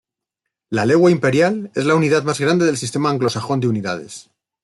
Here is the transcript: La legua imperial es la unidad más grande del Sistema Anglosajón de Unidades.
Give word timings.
La 0.77 0.85
legua 0.91 1.11
imperial 1.11 1.59
es 1.75 1.85
la 1.85 1.93
unidad 1.93 2.23
más 2.23 2.41
grande 2.41 2.65
del 2.65 2.75
Sistema 2.75 3.11
Anglosajón 3.11 3.59
de 3.59 3.67
Unidades. 3.67 4.31